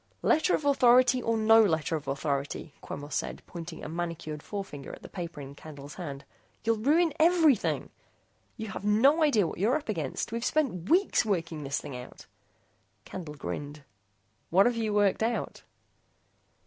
"Letter 0.23 0.55
of 0.55 0.65
authority 0.65 1.21
or 1.21 1.37
no 1.37 1.63
letter 1.63 1.95
of 1.95 2.07
authority," 2.07 2.73
Quemos 2.81 3.13
said, 3.13 3.43
pointing 3.45 3.83
a 3.83 3.87
manicured 3.87 4.41
forefinger 4.41 4.91
at 4.91 5.03
the 5.03 5.07
paper 5.07 5.41
in 5.41 5.53
Candle's 5.53 5.93
hand, 5.93 6.25
"you'll 6.63 6.77
ruin 6.79 7.13
everything! 7.19 7.91
You 8.57 8.69
have 8.69 8.83
no 8.83 9.21
idea 9.21 9.45
what 9.45 9.59
you're 9.59 9.77
up 9.77 9.89
against. 9.89 10.31
We've 10.31 10.43
spent 10.43 10.89
weeks 10.89 11.23
working 11.23 11.61
this 11.63 11.79
thing 11.79 11.95
out" 11.95 12.25
Candle 13.05 13.35
grinned. 13.35 13.83
"What've 14.49 14.75
you 14.75 14.91
worked 14.91 15.21
out?" 15.21 15.61